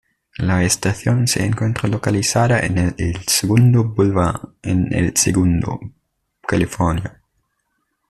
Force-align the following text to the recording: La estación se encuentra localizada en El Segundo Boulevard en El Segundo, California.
La 0.39 0.63
estación 0.63 1.27
se 1.27 1.45
encuentra 1.45 1.87
localizada 1.87 2.61
en 2.61 2.95
El 2.97 3.19
Segundo 3.27 3.83
Boulevard 3.83 4.55
en 4.63 4.91
El 4.91 5.15
Segundo, 5.15 5.79
California. 6.47 7.21